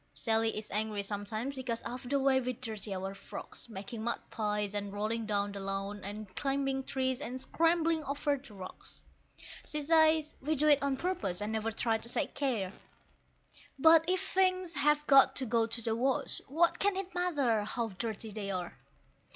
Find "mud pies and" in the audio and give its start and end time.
4.03-4.91